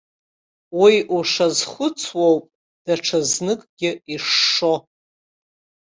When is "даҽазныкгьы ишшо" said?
2.85-4.73